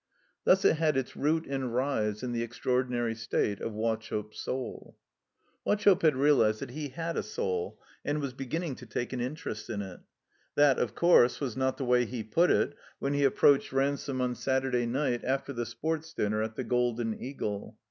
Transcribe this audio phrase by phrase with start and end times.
[0.45, 4.97] Thus it had its root and rise in the extraor dinary state of Wauchope's soul.
[5.63, 9.69] Wauchope had realized that he had a soul, and was beginning to take an interest
[9.69, 9.99] in it.
[10.55, 14.33] That, of course, was not the way he put it when he approached Ransome on
[14.33, 17.77] Saturday night after the Sports Dinner at the "Golden Eagle."